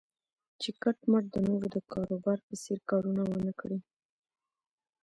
چې 0.61 0.69
کټ 0.81 0.97
مټ 1.11 1.23
د 1.33 1.35
نورو 1.47 1.67
د 1.75 1.77
کاروبار 1.91 2.37
په 2.47 2.53
څېر 2.63 2.79
کارونه 2.89 3.21
و 3.29 3.33
نه 3.47 3.53
کړي. 3.59 3.79